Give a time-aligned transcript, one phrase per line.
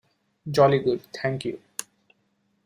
[0.49, 1.61] Jolly good, thank you.